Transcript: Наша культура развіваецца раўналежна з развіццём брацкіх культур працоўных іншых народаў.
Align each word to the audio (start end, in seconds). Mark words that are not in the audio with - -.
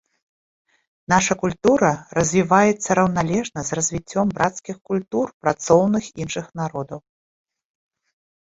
Наша 1.11 1.33
культура 1.43 1.89
развіваецца 2.19 2.89
раўналежна 2.99 3.59
з 3.67 3.79
развіццём 3.81 4.25
брацкіх 4.39 4.75
культур 4.91 5.25
працоўных 5.45 6.03
іншых 6.25 6.45
народаў. 6.63 6.99